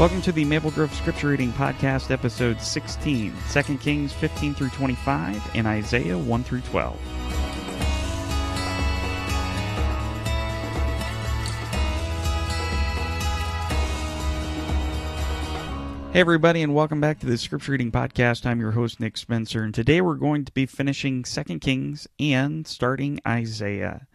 [0.00, 5.50] Welcome to the Maple Grove Scripture Reading Podcast, episode 16, 2 Kings 15 through 25,
[5.54, 6.98] and Isaiah 1 through 12.
[16.14, 18.46] Hey, everybody, and welcome back to the Scripture Reading Podcast.
[18.46, 22.66] I'm your host, Nick Spencer, and today we're going to be finishing 2 Kings and
[22.66, 24.06] starting Isaiah.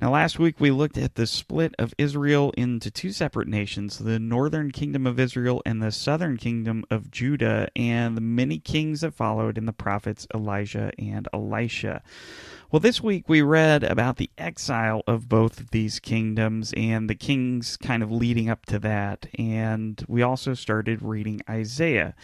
[0.00, 4.18] Now, last week we looked at the split of Israel into two separate nations the
[4.18, 9.14] northern kingdom of Israel and the southern kingdom of Judah, and the many kings that
[9.14, 12.02] followed in the prophets Elijah and Elisha.
[12.72, 17.14] Well, this week we read about the exile of both of these kingdoms and the
[17.14, 22.16] kings kind of leading up to that, and we also started reading Isaiah.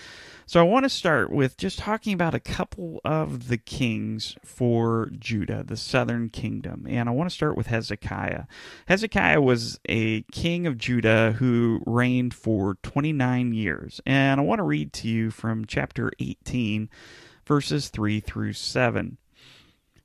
[0.47, 5.13] So I want to start with just talking about a couple of the kings for
[5.17, 6.87] Judah, the southern kingdom.
[6.89, 8.47] And I want to start with Hezekiah.
[8.87, 14.01] Hezekiah was a king of Judah who reigned for 29 years.
[14.05, 16.91] And I want to read to you from chapter 18,
[17.47, 19.19] verses 3 through 7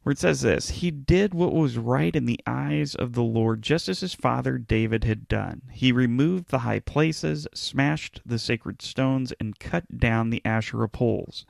[0.07, 3.61] where it says this He did what was right in the eyes of the Lord,
[3.61, 5.63] just as his father David had done.
[5.69, 11.45] He removed the high places, smashed the sacred stones, and cut down the Asherah poles.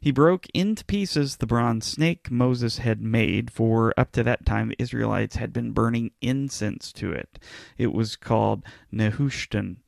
[0.00, 4.68] He broke into pieces the bronze snake Moses had made, for up to that time
[4.68, 7.40] the Israelites had been burning incense to it.
[7.76, 8.62] It was called
[8.92, 9.78] Nehushtan.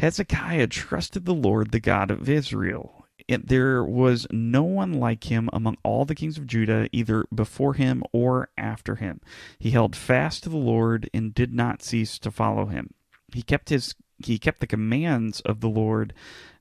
[0.00, 2.95] Hezekiah trusted the Lord, the God of Israel
[3.28, 7.74] it, there was no one like him among all the kings of Judah, either before
[7.74, 9.20] him or after him.
[9.58, 12.94] He held fast to the Lord and did not cease to follow him.
[13.32, 16.14] He kept his he kept the commands of the Lord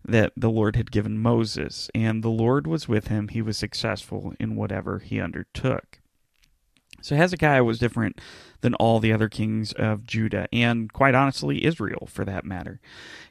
[0.03, 3.29] that the Lord had given Moses, and the Lord was with him.
[3.29, 5.99] He was successful in whatever he undertook.
[7.05, 8.19] So Hezekiah was different
[8.61, 12.79] than all the other kings of Judah, and quite honestly, Israel for that matter.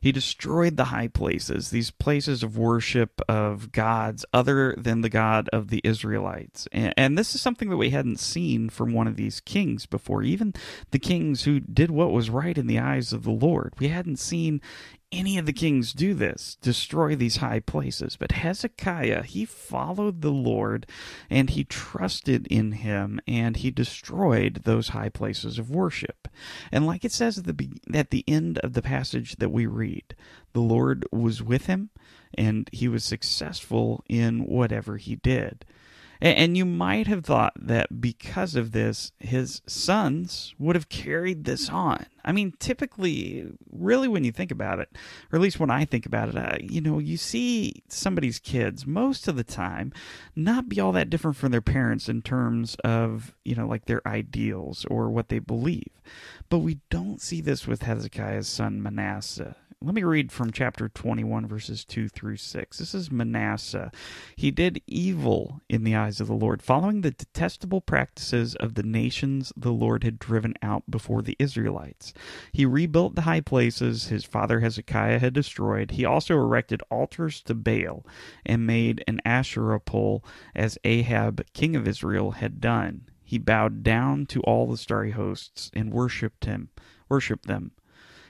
[0.01, 5.49] He destroyed the high places, these places of worship of gods other than the God
[5.53, 6.69] of the Israelites.
[6.71, 10.55] And, this is something that we hadn't seen from one of these kings before, even
[10.93, 13.73] the kings who did what was right in the eyes of the Lord.
[13.81, 14.61] We hadn't seen
[15.13, 18.17] any of the kings do this, destroy these high places.
[18.17, 20.87] But Hezekiah, he followed the Lord
[21.31, 26.29] and he trusted in him and he destroyed those high places of worship.
[26.73, 30.17] And like it says at the, at the end of the passage that we read,
[30.53, 31.91] the Lord was with him
[32.37, 35.65] and he was successful in whatever he did.
[36.21, 41.69] And you might have thought that because of this, his sons would have carried this
[41.69, 42.07] on.
[42.25, 44.89] I mean, typically, really, when you think about it,
[45.31, 48.87] or at least when I think about it, uh, you know, you see somebody's kids
[48.87, 49.93] most of the time
[50.35, 54.07] not be all that different from their parents in terms of, you know, like their
[54.09, 56.01] ideals or what they believe.
[56.49, 59.57] But we don't see this with Hezekiah's son Manasseh.
[59.84, 62.78] Let me read from chapter 21, verses 2 through 6.
[62.78, 63.93] This is Manasseh.
[64.34, 68.83] He did evil in the eyes of the Lord, following the detestable practices of the
[68.83, 72.15] nations the Lord had driven out before the Israelites.
[72.50, 75.91] He rebuilt the high places his father Hezekiah had destroyed.
[75.91, 78.06] He also erected altars to Baal
[78.47, 80.25] and made an Asherah pole,
[80.55, 83.03] as Ahab, king of Israel, had done.
[83.23, 86.71] He bowed down to all the starry hosts and worshipped him,
[87.11, 87.73] worshipped them.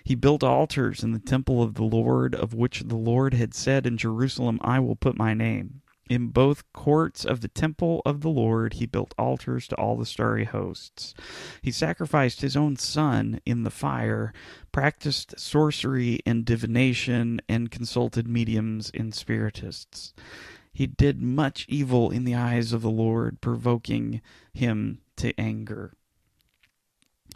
[0.04, 3.86] He built altars in the temple of the Lord, of which the Lord had said
[3.86, 5.80] in Jerusalem, I will put my name.
[6.10, 10.04] In both courts of the temple of the Lord, he built altars to all the
[10.04, 11.14] starry hosts.
[11.62, 14.34] He sacrificed his own son in the fire,
[14.70, 20.12] practiced sorcery and divination, and consulted mediums and spiritists.
[20.74, 24.20] He did much evil in the eyes of the Lord, provoking
[24.52, 25.94] him to anger.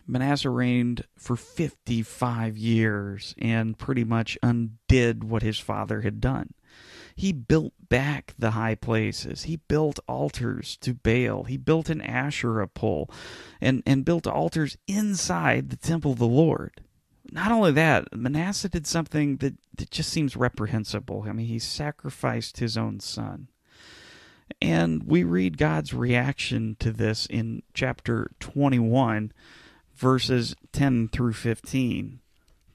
[0.08, 6.54] Manasseh reigned for 55 years and pretty much undid what his father had done.
[7.14, 9.42] He built back the high places.
[9.42, 11.44] He built altars to Baal.
[11.44, 13.10] He built an Asherah pole
[13.60, 16.80] and, and built altars inside the temple of the Lord.
[17.30, 21.24] Not only that, Manasseh did something that, that just seems reprehensible.
[21.28, 23.48] I mean, he sacrificed his own son.
[24.62, 29.32] And we read God's reaction to this in chapter 21
[29.98, 32.20] verses 10 through 15.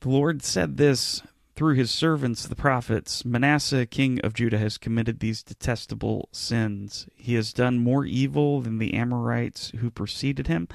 [0.02, 1.22] The Lord said this
[1.56, 7.08] through his servants, the prophets Manasseh, king of Judah, has committed these detestable sins.
[7.16, 10.68] He has done more evil than the Amorites who preceded him,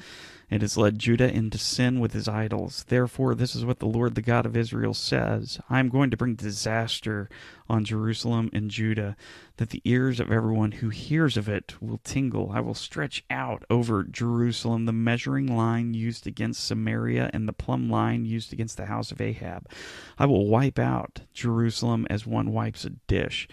[0.51, 2.85] and has led Judah into sin with his idols.
[2.87, 6.17] Therefore, this is what the Lord, the God of Israel, says I am going to
[6.17, 7.29] bring disaster
[7.69, 9.15] on Jerusalem and Judah,
[9.57, 12.51] that the ears of everyone who hears of it will tingle.
[12.51, 17.89] I will stretch out over Jerusalem the measuring line used against Samaria and the plumb
[17.89, 19.69] line used against the house of Ahab.
[20.17, 23.47] I will wipe out Jerusalem as one wipes a dish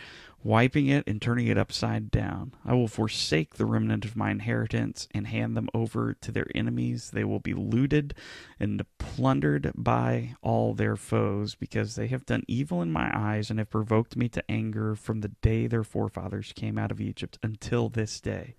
[0.46, 2.54] wiping it and turning it upside down.
[2.64, 7.10] I will forsake the remnant of my inheritance and hand them over to their enemies.
[7.10, 8.14] They will be looted
[8.60, 13.58] and plundered by all their foes, because they have done evil in my eyes and
[13.58, 17.88] have provoked me to anger from the day their forefathers came out of Egypt until
[17.88, 18.54] this day.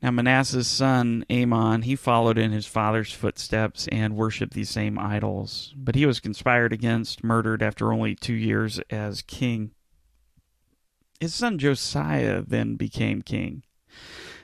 [0.00, 5.72] Now, Manasseh's son, Amon, he followed in his father's footsteps and worshiped these same idols.
[5.76, 9.70] But he was conspired against, murdered after only two years as king.
[11.22, 13.62] His son Josiah then became king.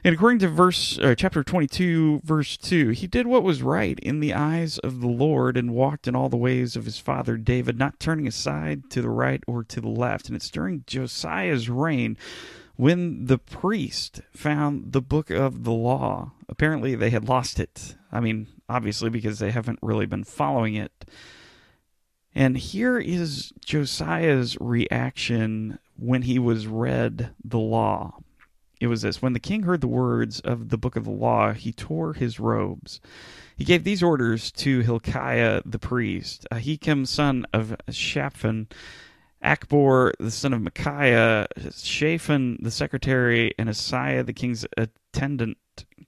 [0.04, 4.20] And according to verse uh, chapter 22 verse 2, he did what was right in
[4.20, 7.80] the eyes of the Lord and walked in all the ways of his father David,
[7.80, 10.28] not turning aside to the right or to the left.
[10.28, 12.16] And it's during Josiah's reign
[12.76, 16.31] when the priest found the book of the law.
[16.48, 17.96] Apparently they had lost it.
[18.12, 21.10] I mean, obviously because they haven't really been following it.
[22.36, 28.18] And here is Josiah's reaction when he was read the law.
[28.80, 31.52] It was this When the king heard the words of the book of the law,
[31.52, 33.00] he tore his robes.
[33.56, 38.68] He gave these orders to Hilkiah the priest, Ahikam son of Shaphan,
[39.42, 45.58] Achbor the son of Micaiah, Shaphan the secretary, and Asaiah the king's attendant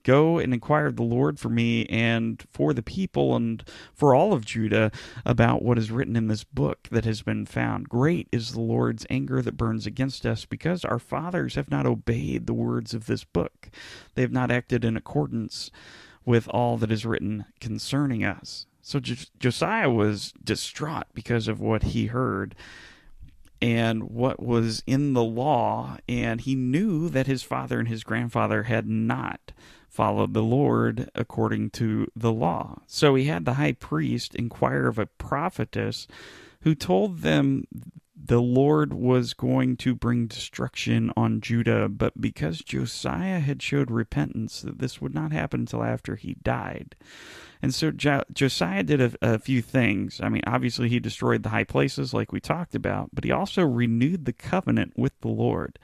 [0.03, 3.63] Go and inquire of the Lord for me and for the people and
[3.93, 4.91] for all of Judah
[5.25, 7.89] about what is written in this book that has been found.
[7.89, 12.47] Great is the Lord's anger that burns against us because our fathers have not obeyed
[12.47, 13.69] the words of this book.
[14.15, 15.69] They have not acted in accordance
[16.25, 18.65] with all that is written concerning us.
[18.81, 22.55] So Josiah was distraught because of what he heard
[23.61, 28.63] and what was in the law, and he knew that his father and his grandfather
[28.63, 29.51] had not
[29.87, 32.81] followed the Lord according to the law.
[32.87, 36.07] So he had the high priest inquire of a prophetess
[36.61, 37.65] who told them
[38.23, 44.61] the Lord was going to bring destruction on Judah, but because Josiah had showed repentance,
[44.61, 46.95] that this would not happen until after he died.
[47.61, 50.19] And so jo- Josiah did a, a, few things.
[50.21, 53.63] I mean, obviously, he destroyed the high places, like we talked about, but he also
[53.63, 55.77] renewed the covenant with the Lord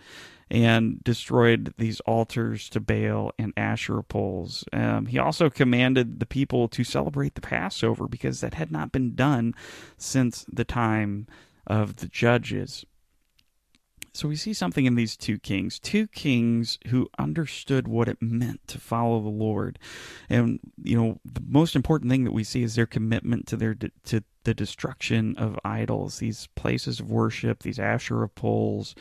[0.50, 4.64] and destroyed these altars to Baal and Asherah poles.
[4.72, 9.14] Um, he also commanded the people to celebrate the Passover because that had not been
[9.14, 9.54] done
[9.98, 11.28] since the time
[11.68, 12.86] of the judges.
[14.18, 18.68] So we see something in these two kings, two kings who understood what it meant
[18.70, 19.78] to follow the Lord.
[20.28, 23.76] And you know, the most important thing that we see is their commitment to their
[23.76, 28.96] to the destruction of idols, these places of worship, these Asherah poles.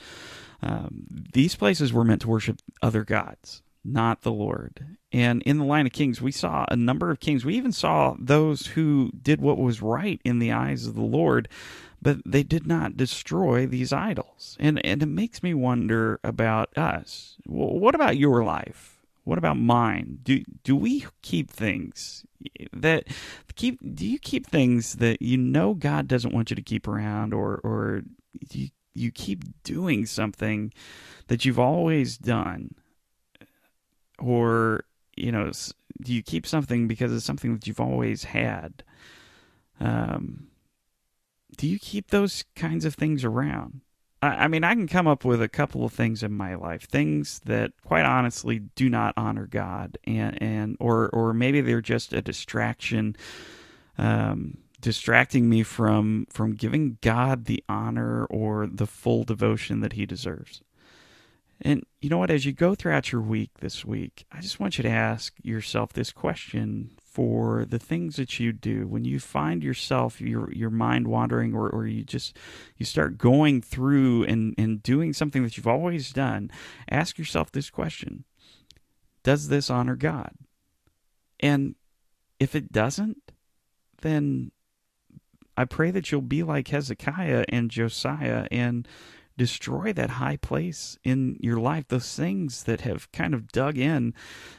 [0.61, 4.99] Um, these places were meant to worship other gods, not the Lord.
[5.13, 7.45] And in the line of kings, we saw a number of kings.
[7.45, 11.49] We even saw those who did what was right in the eyes of the Lord,
[12.07, 14.57] but they did not destroy these idols.
[14.61, 17.37] And and it makes me wonder about us.
[17.47, 19.03] What about your life?
[19.25, 20.21] What about mine?
[20.23, 22.25] Do do we keep things
[22.73, 23.09] that
[23.57, 27.35] keep do you keep things that you know God doesn't want you to keep around
[27.35, 28.03] or or
[28.53, 30.73] you you keep doing something
[31.27, 32.77] that you've always done
[34.21, 34.85] or
[35.17, 35.51] you know
[36.05, 38.85] do you keep something because it's something that you've always had
[39.81, 40.47] um
[41.57, 43.81] do you keep those kinds of things around
[44.23, 47.41] I mean, I can come up with a couple of things in my life, things
[47.45, 52.23] that, quite honestly, do not honor God, and and or or maybe they're just a
[52.23, 53.15] distraction,
[53.99, 60.07] um, distracting me from from giving God the honor or the full devotion that He
[60.07, 60.63] deserves.
[61.61, 62.31] And you know what?
[62.31, 65.93] As you go throughout your week this week, I just want you to ask yourself
[65.93, 68.87] this question for the things that you do.
[68.87, 72.37] When you find yourself your your mind wandering or, or you just
[72.77, 76.51] you start going through and, and doing something that you've always done
[76.91, 78.25] ask yourself this question.
[79.23, 80.33] Does this honor god?
[81.41, 81.75] And
[82.39, 83.33] if it doesn't
[84.03, 84.51] then
[85.57, 88.87] i pray that you'll be like hezekiah and josiah and
[89.37, 94.15] destroy that high place in your life those things that have kind of dug in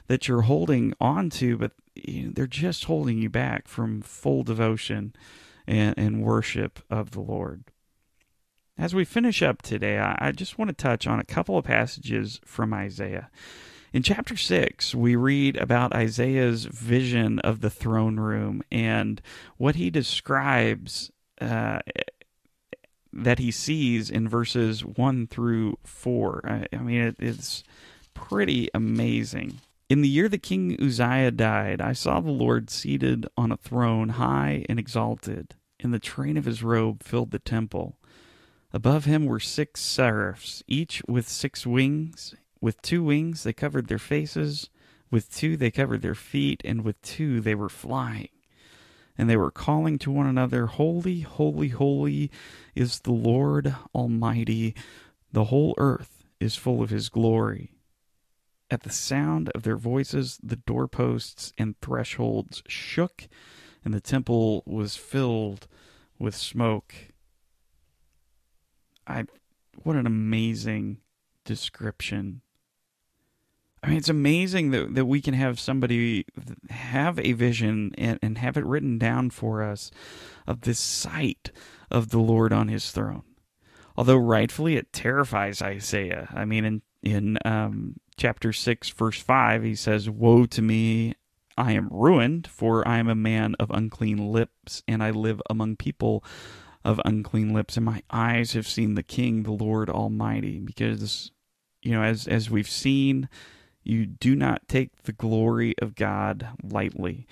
[0.08, 1.72] that you're holding on to but
[2.06, 5.14] you know, they're just holding you back from full devotion
[5.68, 7.66] and, and worship of the Lord.
[8.78, 11.66] As we finish up today, I, I just want to touch on a couple of
[11.66, 13.30] passages from Isaiah.
[13.94, 19.22] In chapter 6, we read about Isaiah's vision of the throne room and
[19.58, 21.80] what he describes uh,
[23.14, 26.42] that he sees in verses 1 through 4.
[26.46, 27.64] I, I mean, it, it's
[28.14, 29.62] pretty amazing.
[29.90, 34.10] In the year that King Uzziah died, I saw the Lord seated on a throne
[34.10, 37.98] high and exalted, and the train of his robe filled the temple.
[38.74, 42.36] Above him were six seraphs, each with six wings.
[42.60, 44.70] With two wings they covered their faces,
[45.10, 48.30] with two they covered their feet, and with two they were flying.
[49.18, 52.32] And they were calling to one another, Holy, holy, holy
[52.76, 54.76] is the Lord Almighty.
[55.32, 57.74] The whole earth is full of his glory.
[58.70, 63.28] At the sound of their voices, the doorposts and thresholds shook,
[63.84, 65.68] and the temple was filled
[66.20, 66.94] with smoke.
[69.08, 69.26] I,
[69.84, 70.98] what an amazing
[71.46, 72.42] description.
[73.84, 76.26] I mean, it's amazing that, that we can have somebody
[76.70, 79.92] have a vision and, and have it written down for us
[80.48, 81.52] of this sight
[81.92, 83.24] of the Lord on his throne.
[83.96, 86.28] Although rightfully it terrifies Isaiah.
[86.34, 91.14] I mean, in, in um, chapter 6, verse 5, he says, Woe to me,
[91.58, 95.78] I am ruined, for I am a man of unclean lips, and I live among
[95.78, 96.24] people
[96.86, 100.60] of unclean lips, and my eyes have seen the King, the Lord Almighty.
[100.60, 101.32] Because,
[101.82, 103.28] you know, as, as we've seen,
[103.88, 107.28] you do not take the glory of God lightly.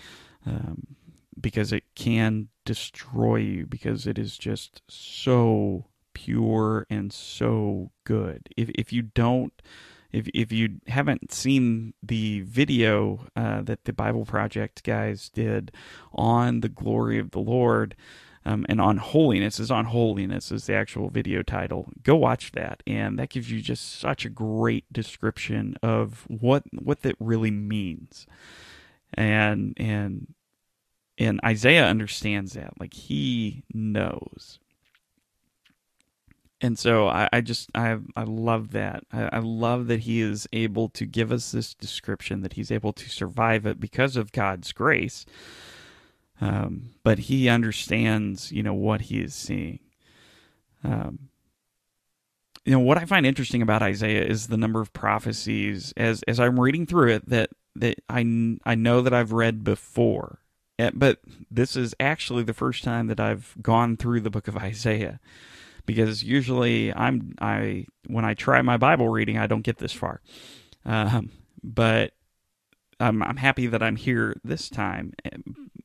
[0.46, 0.96] Um,
[1.40, 8.50] because it can destroy you because it is just so pure and so good.
[8.56, 9.54] If if you don't
[10.12, 15.72] if if you haven't seen the video uh, that the Bible Project guys did
[16.14, 17.96] on the glory of the Lord
[18.46, 21.90] um, and on holiness is on holiness is the actual video title.
[22.04, 27.02] Go watch that, and that gives you just such a great description of what what
[27.02, 28.28] that really means,
[29.14, 30.34] and and
[31.18, 34.60] and Isaiah understands that, like he knows
[36.62, 39.04] and so I, I, just I I love that.
[39.12, 42.94] I, I, love that he is able to give us this description that he's able
[42.94, 45.26] to survive it because of God's grace.
[46.42, 49.80] Um, but he understands, you know, what he is seeing.
[50.84, 51.30] Um,
[52.66, 56.40] you know what I find interesting about Isaiah is the number of prophecies as as
[56.40, 60.40] I'm reading through it that that I I know that I've read before.
[60.94, 65.20] But this is actually the first time that I've gone through the book of Isaiah
[65.86, 70.22] because usually I'm I when I try my Bible reading I don't get this far,
[70.86, 71.32] um,
[71.64, 72.14] but
[73.00, 75.14] I'm I'm happy that I'm here this time.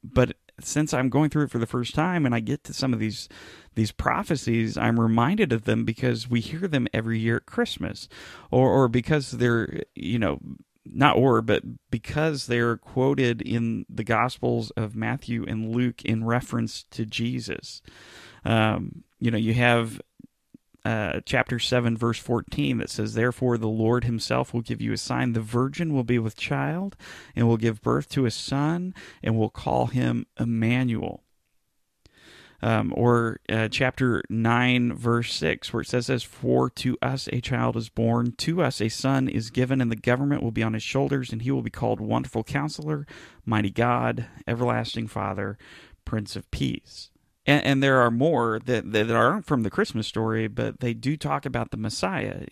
[0.03, 2.93] But since I'm going through it for the first time and I get to some
[2.93, 3.29] of these
[3.75, 8.09] these prophecies, I'm reminded of them because we hear them every year at Christmas,
[8.51, 10.41] or or because they're you know
[10.85, 16.85] not or but because they're quoted in the Gospels of Matthew and Luke in reference
[16.91, 17.83] to Jesus.
[18.45, 20.01] Um, you know, you have
[20.85, 24.99] uh, chapter 7, verse 14, that says, Therefore the Lord himself will give you a
[24.99, 25.33] sign.
[25.33, 26.97] The virgin will be with child
[27.37, 31.23] and will give birth to a son and will call him Emmanuel.
[32.63, 37.41] Um, or uh, chapter 9, verse 6, where it says, As for to us a
[37.41, 40.75] child is born, to us a son is given, and the government will be on
[40.75, 43.07] his shoulders, and he will be called Wonderful Counselor,
[43.47, 45.57] Mighty God, Everlasting Father,
[46.05, 47.10] Prince of Peace
[47.47, 51.17] and, and there are more that, that aren't from the Christmas story, but they do
[51.17, 52.45] talk about the Messiah.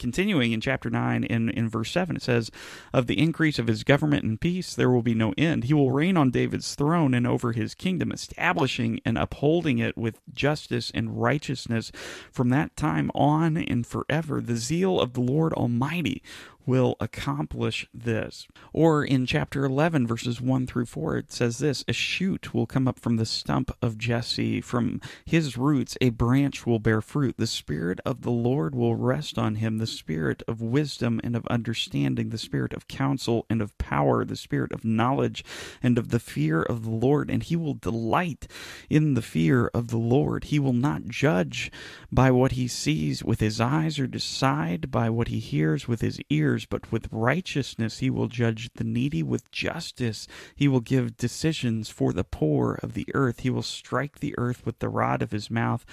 [0.00, 2.50] Continuing in chapter 9 in, in verse 7, it says,
[2.92, 5.64] Of the increase of his government and peace there will be no end.
[5.64, 10.20] He will reign on David's throne and over his kingdom, establishing and upholding it with
[10.32, 11.92] justice and righteousness
[12.32, 14.40] from that time on and forever.
[14.40, 16.22] The zeal of the Lord Almighty
[16.66, 18.46] will accomplish this.
[18.72, 22.86] Or in chapter 11, verses 1 through 4, it says this A shoot will come
[22.86, 24.60] up from the stump of Jesse.
[24.60, 27.36] From his roots, a branch will bear fruit.
[27.38, 31.46] The Spirit of the Lord will rest on him the Spirit of wisdom and of
[31.46, 35.44] understanding, the Spirit of counsel and of power, the Spirit of knowledge
[35.82, 37.30] and of the fear of the Lord.
[37.30, 38.46] And he will delight
[38.88, 40.44] in the fear of the Lord.
[40.44, 41.70] He will not judge
[42.10, 46.20] by what he sees with his eyes or decide by what he hears with his
[46.30, 51.88] ears but with righteousness he will judge the needy, with justice he will give decisions
[51.88, 53.40] for the poor of the earth.
[53.40, 55.84] He will strike the earth with the rod of his mouth,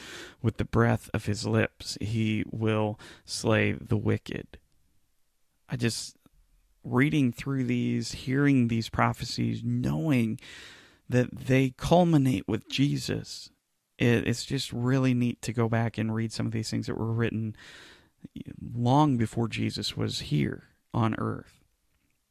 [0.41, 1.97] with the breath of his lips.
[1.99, 4.59] He will slay the wicked.
[5.69, 6.15] I just,
[6.83, 10.39] reading through these, hearing these prophecies, knowing
[11.09, 13.49] that they culminate with Jesus.
[13.97, 17.11] it's just really neat to go back and read some of these things that were
[17.11, 17.55] written
[18.75, 20.63] long before Jesus was here.
[20.93, 21.66] on earth.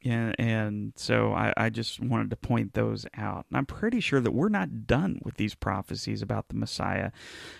[0.07, 3.47] And, and so I, I just wanted to point those out.
[3.51, 7.11] And I'm pretty sure that we're not done with these prophecies about the Messiah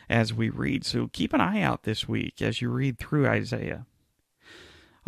[0.09, 0.85] as we read.
[0.85, 3.87] So keep an eye out this week as you read through Isaiah.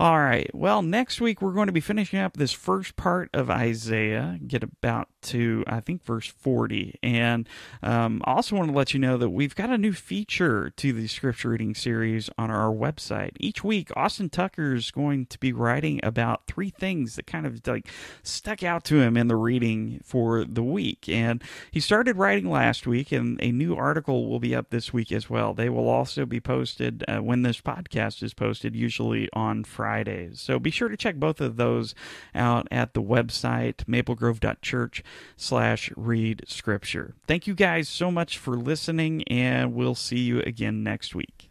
[0.00, 0.48] All right.
[0.54, 4.62] Well, next week we're going to be finishing up this first part of Isaiah, get
[4.62, 7.00] about to, I think, verse 40.
[7.02, 7.48] And
[7.82, 10.92] um, I also want to let you know that we've got a new feature to
[10.92, 13.32] the scripture reading series on our website.
[13.40, 17.66] Each week, Austin Tucker is going to be writing about three things that kind of
[17.66, 17.88] like
[18.22, 21.08] stuck out to him in the reading for the week.
[21.08, 25.10] And he started writing last week, and a new article will be up this week
[25.10, 25.54] as well.
[25.54, 29.87] They will also be posted uh, when this podcast is posted, usually on Friday.
[29.88, 30.38] Fridays.
[30.38, 31.94] So be sure to check both of those
[32.34, 35.02] out at the website, maplegrove.church
[35.34, 37.14] slash read scripture.
[37.26, 41.48] Thank you guys so much for listening, and we'll see you again next week.